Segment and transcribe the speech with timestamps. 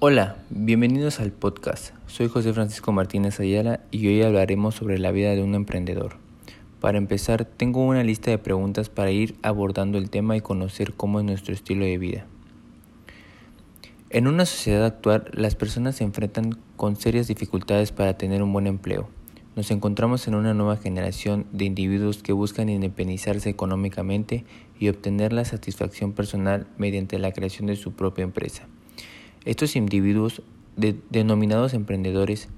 [0.00, 1.92] Hola, bienvenidos al podcast.
[2.06, 6.18] Soy José Francisco Martínez Ayala y hoy hablaremos sobre la vida de un emprendedor.
[6.78, 11.18] Para empezar, tengo una lista de preguntas para ir abordando el tema y conocer cómo
[11.18, 12.26] es nuestro estilo de vida.
[14.10, 18.68] En una sociedad actual, las personas se enfrentan con serias dificultades para tener un buen
[18.68, 19.08] empleo.
[19.56, 24.44] Nos encontramos en una nueva generación de individuos que buscan independizarse económicamente
[24.78, 28.68] y obtener la satisfacción personal mediante la creación de su propia empresa.
[29.44, 30.42] Estos individuos,
[30.76, 32.48] denominados emprendedores,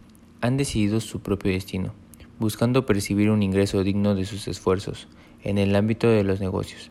[0.40, 1.92] han decidido su propio destino,
[2.38, 5.06] buscando percibir un ingreso digno de sus esfuerzos
[5.44, 6.90] en el ámbito de los negocios.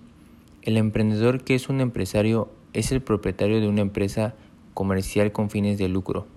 [0.61, 4.35] El emprendedor que es un empresario es el propietario de una empresa
[4.73, 6.27] comercial con fines de lucro.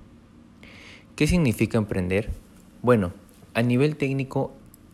[1.14, 2.30] ¿Qué significa emprender?
[2.80, 3.12] Bueno,
[3.55, 4.53] a nivel técnico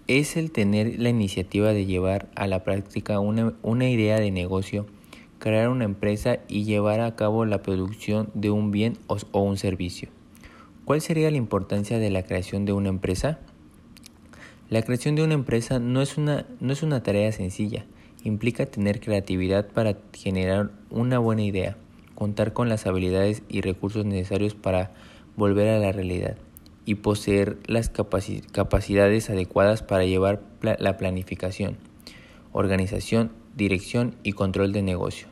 [0.09, 4.87] es el tener la iniciativa de llevar a la práctica una, una idea de negocio
[5.39, 10.09] crear una empresa y llevar a cabo la producción de un bien o, un servicio.
[10.85, 13.39] ¿Cuál sería la importancia de la creación de una empresa?
[14.69, 17.87] La creación de una empresa no es una, no es una tarea sencilla,
[18.25, 21.77] implica tener creatividad para generar una buena idea,
[22.15, 24.93] contar con las habilidades y recursos necesarios para
[25.37, 26.37] volver a la realidad
[26.85, 31.77] y poseer las capacidades adecuadas para llevar la planificación,
[32.53, 35.27] organización dirección y control de negocio,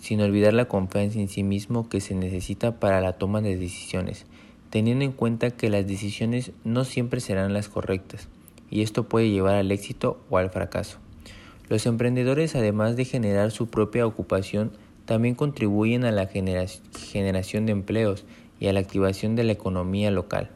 [0.00, 4.26] sin olvidar la confianza en sí mismo que se necesita para la toma de decisiones,
[4.70, 8.28] teniendo en cuenta que las decisiones no siempre serán las correctas,
[8.70, 10.98] y esto puede llevar al éxito o al fracaso.
[11.68, 14.72] Los emprendedores, además de generar su propia ocupación,
[15.06, 18.24] también contribuyen a la generación de empleos
[18.60, 20.50] y a la activación de la economía local,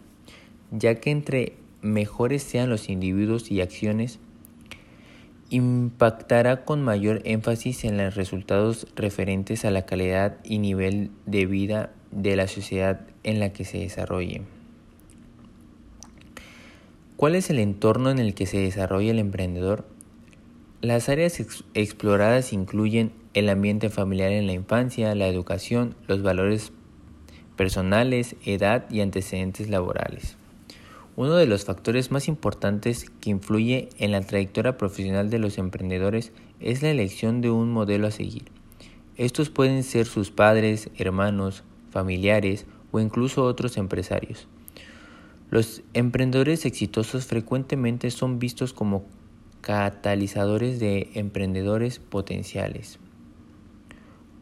[0.70, 4.18] ya que entre mejores sean los individuos y acciones,
[5.50, 11.92] impactará con mayor énfasis en los resultados referentes a la calidad y nivel de vida
[12.10, 14.42] de la sociedad en la que se desarrolle.
[17.16, 19.86] ¿Cuál es el entorno en el que se desarrolla el emprendedor?
[20.82, 21.40] Las áreas
[21.74, 26.72] exploradas incluyen el ambiente familiar en la infancia, la educación, los valores
[27.56, 30.36] personales, edad y antecedentes laborales.
[31.16, 36.30] Uno de los factores más importantes que influye en la trayectoria profesional de los emprendedores
[36.60, 38.44] es la elección de un modelo a seguir.
[39.16, 44.46] Estos pueden ser sus padres, hermanos, familiares o incluso otros empresarios.
[45.50, 49.06] Los emprendedores exitosos frecuentemente son vistos como
[49.62, 52.98] catalizadores de emprendedores potenciales.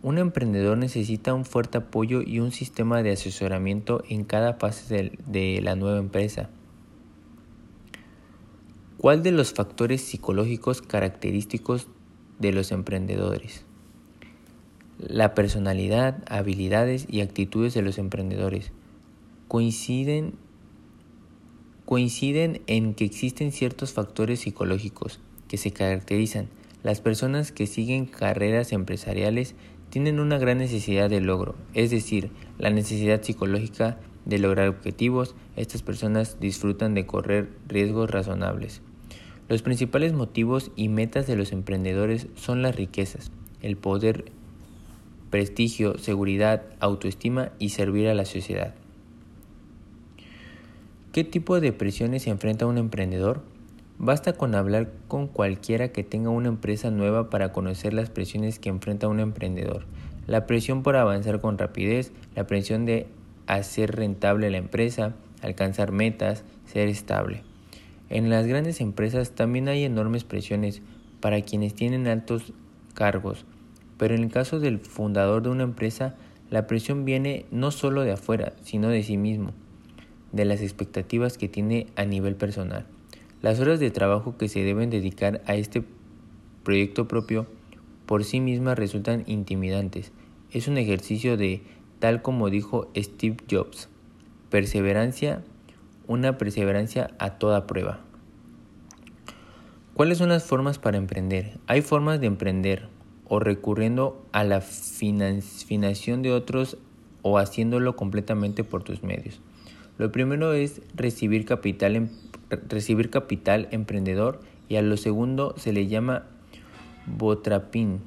[0.03, 5.61] Un emprendedor necesita un fuerte apoyo y un sistema de asesoramiento en cada fase de,
[5.63, 6.51] la nueva empresa.
[9.05, 11.89] ¿Cuál de los factores psicológicos característicos
[12.39, 13.67] de los emprendedores?
[14.97, 18.73] La personalidad, habilidades y actitudes de los emprendedores
[19.47, 20.33] coinciden,
[21.85, 26.49] coinciden en que existen ciertos factores psicológicos que se caracterizan.
[26.83, 29.55] Las personas que siguen carreras empresariales
[29.91, 35.35] tienen una gran necesidad de logro, es decir, la necesidad psicológica de lograr objetivos.
[35.57, 38.81] Estas personas disfrutan de correr riesgos razonables.
[39.49, 44.25] Los principales motivos y metas de los emprendedores son las riquezas, el poder,
[45.31, 48.75] prestigio, seguridad, autoestima y servir a la sociedad.
[51.13, 53.43] ¿Qué tipo de presiones se enfrenta un emprendedor?
[53.99, 58.71] Basta con hablar con cualquiera que tenga una empresa nueva para conocer las presiones que
[58.71, 59.85] enfrenta un emprendedor.
[60.27, 63.07] La presión por avanzar con rapidez, la presión de
[63.47, 67.43] hacer rentable la empresa, alcanzar metas, ser estable.
[68.15, 70.83] En las grandes empresas también hay enormes presiones
[71.19, 72.53] para quienes tienen altos
[72.95, 73.45] cargos,
[73.99, 76.15] pero en el caso del fundador de una empresa,
[76.49, 79.51] la presión viene no solo de afuera, sino de sí mismo,
[80.31, 82.87] de las expectativas que tiene a nivel personal.
[83.43, 85.83] Las horas de trabajo que se deben dedicar a este
[86.63, 87.49] proyecto propio
[88.07, 90.13] por sí mismas resultan intimidantes.
[90.53, 91.63] Es un ejercicio de,
[91.99, 93.89] tal como dijo Steve Jobs,
[94.51, 95.43] perseverancia
[96.07, 98.01] una perseverancia a toda prueba.
[99.95, 101.61] ¿Cuáles son las formas para emprender?
[101.69, 102.89] Hay formas de emprender
[103.29, 106.79] o recurriendo a la financiación de otros
[107.23, 109.41] o haciéndolo completamente por tus medios.
[109.97, 112.09] Lo primero es recibir capital, em,
[112.69, 116.25] recibir capital emprendedor y a lo segundo se le llama
[117.07, 118.01] botrapin.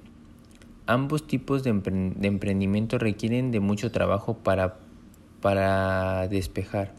[0.88, 4.78] Ambos tipos de, emprendimiento requieren de mucho trabajo para,
[5.40, 6.94] para despejar.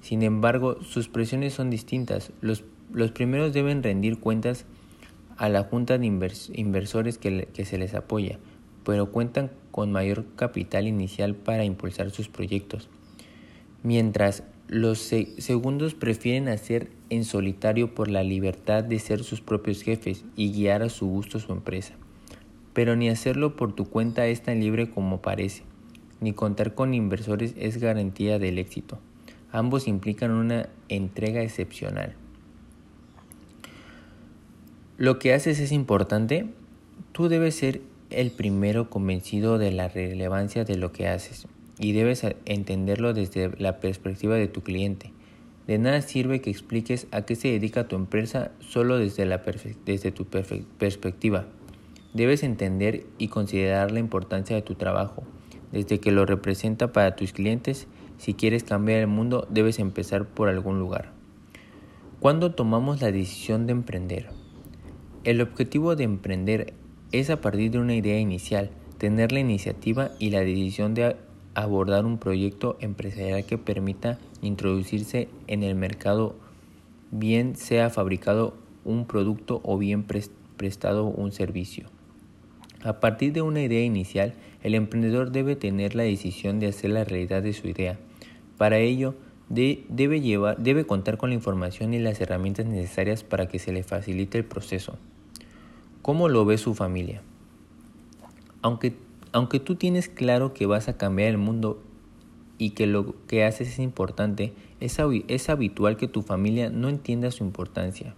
[0.00, 2.32] Sin embargo, sus presiones son distintas.
[2.40, 2.64] Los,
[3.12, 4.66] primeros deben rendir cuentas
[5.36, 8.38] a la junta de inversores que, se les apoya,
[8.84, 12.88] pero cuentan con mayor capital inicial para impulsar sus proyectos,
[13.82, 20.24] mientras los segundos prefieren hacer en solitario por la libertad de ser sus propios jefes
[20.36, 21.94] y guiar a su gusto su empresa.
[22.72, 25.62] Pero ni hacerlo por tu cuenta es tan libre como parece,
[26.20, 28.98] ni contar con inversores es garantía del éxito.
[29.52, 32.16] Ambos implican una entrega excepcional.
[34.96, 36.46] Lo que haces es importante.
[37.10, 37.80] Tú debes ser
[38.10, 41.48] el primero convencido de la relevancia de lo que haces
[41.80, 45.10] y debes entenderlo desde la perspectiva de tu cliente.
[45.66, 49.42] De nada sirve que expliques a qué se dedica tu empresa solo desde, la
[49.84, 51.46] desde tu perspectiva.
[52.12, 55.24] Debes entender y considerar la importancia de tu trabajo,
[55.72, 57.88] desde que lo representa para tus clientes.
[58.18, 61.10] Si quieres cambiar el mundo, debes empezar por algún lugar.
[62.20, 64.43] ¿Cuándo tomamos la decisión de emprender?
[65.24, 66.74] El objetivo de emprender
[67.10, 68.68] es a partir de una idea inicial,
[68.98, 71.16] tener la iniciativa y la decisión de
[71.54, 76.36] abordar un proyecto empresarial que permita introducirse en el mercado,
[77.10, 78.52] bien sea fabricado
[78.84, 80.04] un producto o bien
[80.58, 81.88] prestado un servicio.
[82.82, 87.04] A partir de una idea inicial, el emprendedor debe tener la decisión de hacer la
[87.04, 87.98] realidad de su idea.
[88.58, 89.14] Para ello,
[89.48, 93.84] debe, llevar, debe contar con la información y las herramientas necesarias para que se le
[93.84, 94.98] facilite el proceso.
[96.04, 97.22] ¿Cómo lo ve su familia?
[98.60, 98.94] Aunque,
[99.32, 101.82] aunque tú tienes claro que vas a cambiar el mundo
[102.58, 104.98] y que lo que haces es importante, es,
[105.28, 108.14] es habitual que tu familia no entienda su importancia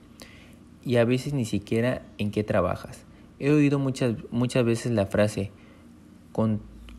[0.84, 3.04] y a veces ni siquiera en qué trabajas.
[3.38, 5.52] He oído muchas, muchas veces la frase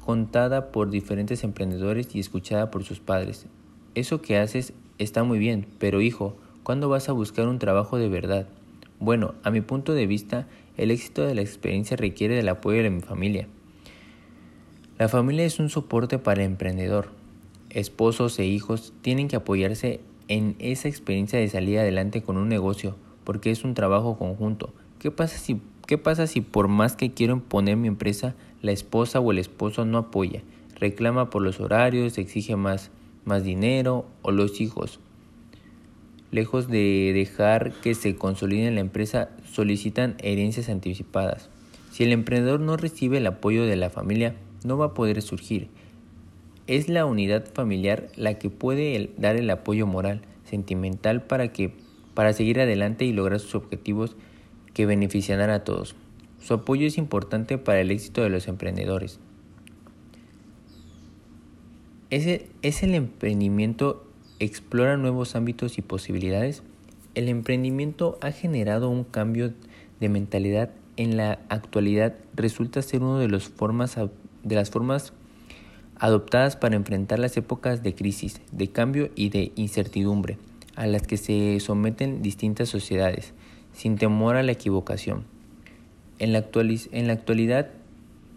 [0.05, 3.47] contada por diferentes emprendedores y escuchada por sus padres.
[3.93, 8.07] Eso que haces está muy bien, pero hijo, ¿cuándo vas a buscar un trabajo de
[8.07, 8.47] verdad?
[8.99, 10.47] Bueno, a mi punto de vista,
[10.77, 13.47] el éxito de la experiencia requiere del apoyo de mi familia.
[14.97, 17.09] La familia es un soporte para el emprendedor.
[17.69, 22.95] Esposos e hijos tienen que apoyarse en esa experiencia de salir adelante con un negocio,
[23.23, 24.73] porque es un trabajo conjunto.
[24.99, 29.19] ¿Qué pasa si, qué pasa si por más que quiero imponer mi empresa, la esposa
[29.19, 30.43] o el esposo no apoya,
[30.79, 32.91] reclama por los horarios, exige más,
[33.25, 34.99] más dinero o los hijos?
[36.31, 41.49] Lejos de dejar que se consolide la empresa, solicitan herencias anticipadas.
[41.91, 45.69] Si el emprendedor no recibe el apoyo de la familia, no va a poder surgir.
[46.67, 51.73] Es la unidad familiar la que puede dar el apoyo moral, sentimental para que
[52.13, 54.15] para seguir adelante y lograr sus objetivos
[54.73, 55.95] que beneficiarán a todos.
[56.41, 59.19] Su apoyo es importante para el éxito de los emprendedores.
[62.09, 64.06] Es es el emprendimiento
[64.39, 66.63] explora nuevos ámbitos y posibilidades,
[67.15, 69.53] el emprendimiento ha generado un cambio
[69.99, 75.13] de mentalidad en la actualidad resulta ser una de, las formas
[75.99, 80.37] adoptadas para enfrentar las épocas de crisis, de cambio y de incertidumbre
[80.75, 83.33] a las que se someten distintas sociedades,
[83.73, 85.23] sin temor a la equivocación.
[86.19, 86.45] En la,
[86.91, 87.69] en la actualidad,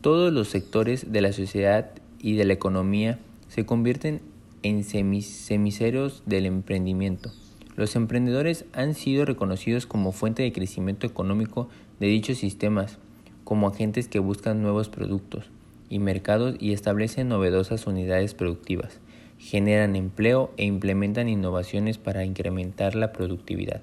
[0.01, 3.19] todos los sectores de la sociedad y de la economía
[3.49, 4.21] se convierten
[4.63, 7.31] en semiceros del emprendimiento.
[7.77, 11.69] Los emprendedores han sido reconocidos como fuente de crecimiento económico
[11.99, 12.99] de dichos sistemas,
[13.45, 15.51] como agentes que buscan nuevos productos
[15.89, 19.01] y mercados y establecen novedosas unidades productivas,
[19.39, 23.81] generan empleo e implementan innovaciones para incrementar la productividad.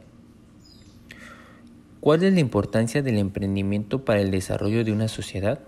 [2.00, 5.60] ¿Cuál es la importancia del emprendimiento para el desarrollo de una sociedad?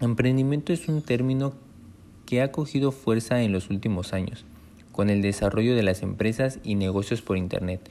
[0.00, 1.52] Emprendimiento es un término
[2.32, 4.46] que ha cogido fuerza en los últimos años,
[4.90, 7.90] con el desarrollo de las empresas y negocios por Internet.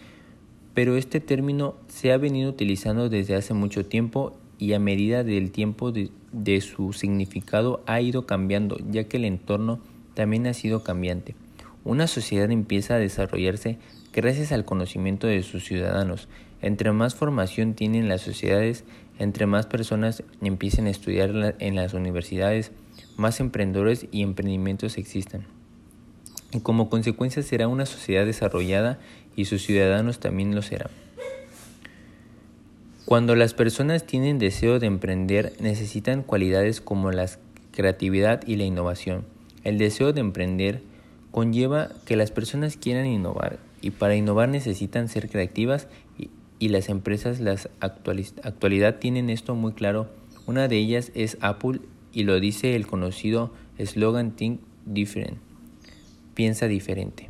[0.74, 5.52] Pero este término se ha venido utilizando desde hace mucho tiempo y a medida del
[5.52, 9.80] tiempo de, su significado ha ido cambiando, ya que el entorno
[10.16, 11.36] también ha sido cambiante.
[11.84, 13.78] Una sociedad empieza a desarrollarse
[14.12, 16.28] gracias al conocimiento de sus ciudadanos.
[16.64, 18.86] Entre más formación tienen las sociedades,
[19.20, 22.72] entre más personas empiecen a estudiar en las universidades,
[23.22, 25.46] más emprendedores y emprendimientos existan.
[26.52, 29.00] Y como consecuencia será una sociedad desarrollada
[29.38, 30.90] y sus ciudadanos también lo serán.
[33.06, 37.30] Cuando las personas tienen deseo de emprender, necesitan cualidades como la
[37.72, 39.26] creatividad y la innovación.
[39.64, 40.82] El deseo de emprender
[41.32, 45.88] conlleva que las personas quieran innovar y para innovar necesitan ser creativas
[46.18, 50.08] y, las empresas las actualidad tienen esto muy claro.
[50.46, 51.80] Una de ellas es Apple
[52.14, 55.38] y lo dice el conocido eslogan Think Different,
[56.34, 57.30] piensa diferente.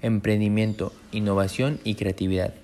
[0.00, 2.54] Emprendimiento, innovación y creatividad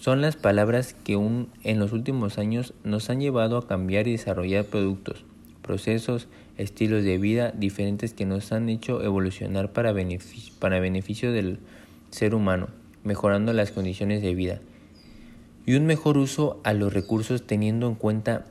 [0.00, 4.66] son las palabras que en los últimos años nos han llevado a cambiar y desarrollar
[4.66, 5.24] productos,
[5.62, 11.58] procesos, estilos de vida diferentes que nos han hecho evolucionar para beneficio, para beneficio del
[12.10, 12.68] ser humano,
[13.02, 14.60] mejorando las condiciones de vida
[15.66, 18.44] y un mejor uso a los recursos teniendo en cuenta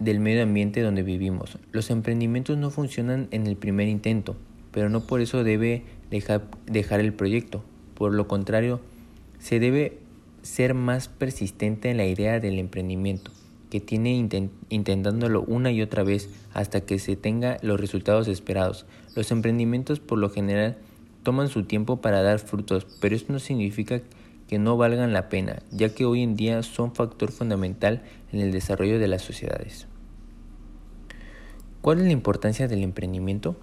[0.00, 1.58] del medio ambiente donde vivimos.
[1.72, 4.36] Los emprendimientos no funcionan en el primer intento,
[4.72, 7.64] pero no por eso debe dejar, dejar el proyecto.
[7.94, 8.80] Por lo contrario,
[9.38, 9.98] se debe
[10.42, 13.32] ser más persistente en la idea del emprendimiento,
[13.70, 14.14] que tiene
[14.68, 18.86] intentándolo una y otra vez hasta que se tenga los resultados esperados.
[19.16, 20.76] Los emprendimientos por lo general
[21.22, 24.17] toman su tiempo para dar frutos, pero esto no significa que
[24.56, 28.02] no valgan la pena, ya que hoy en día son factor fundamental
[28.32, 29.86] en el desarrollo de las sociedades.
[31.82, 33.56] ¿Cuál es la importancia del emprendimiento?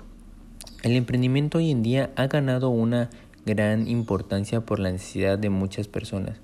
[0.84, 3.10] El emprendimiento hoy en día ha ganado una
[3.48, 6.38] gran importancia por la necesidad de muchas personas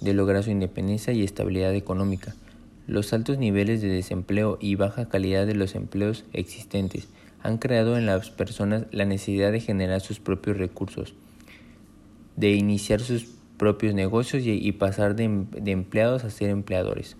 [0.00, 2.34] de lograr su independencia y estabilidad económica.
[2.86, 7.08] Los altos niveles de desempleo y baja calidad de los empleos existentes
[7.42, 11.14] han creado en las personas la necesidad de generar sus propios recursos,
[12.36, 13.28] de iniciar sus
[13.64, 17.16] propios negocios y, pasar de, de empleados a ser empleadores.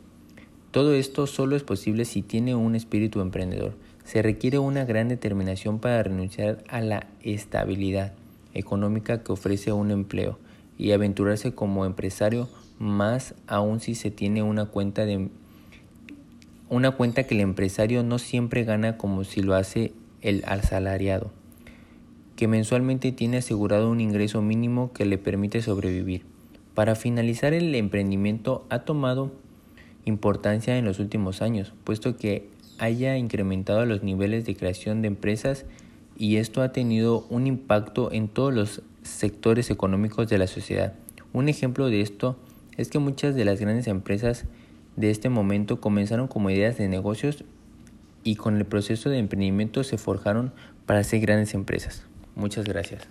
[0.72, 3.72] Todo esto solo es posible si tiene un espíritu emprendedor.
[4.04, 8.12] Se requiere una gran determinación para renunciar a la estabilidad
[8.52, 10.38] económica que ofrece un empleo
[10.76, 15.30] y aventurarse como empresario más aún si se tiene una cuenta de
[16.68, 21.30] una cuenta que el empresario no siempre gana como si lo hace el asalariado
[22.36, 26.33] que mensualmente tiene asegurado un ingreso mínimo que le permite sobrevivir.
[26.74, 29.32] Para finalizar, el emprendimiento ha tomado
[30.04, 35.64] importancia en los últimos años, puesto que haya incrementado los niveles de creación de empresas
[36.16, 40.94] y esto ha tenido un impacto en todos los sectores económicos de la sociedad.
[41.32, 42.36] Un ejemplo de esto
[42.76, 44.44] es que muchas de las grandes empresas
[44.96, 47.44] de este momento comenzaron como ideas de negocios
[48.22, 50.52] y con el proceso de emprendimiento se forjaron
[50.86, 52.04] para ser grandes empresas.
[52.34, 53.08] Muchas gracias.